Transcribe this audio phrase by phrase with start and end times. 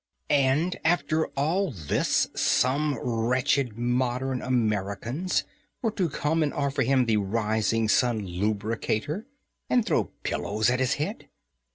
[0.31, 5.43] And after all this some wretched modern Americans
[5.83, 9.27] were to come and offer him the Rising Sun Lubricator,
[9.69, 11.29] and throw pillows at his head!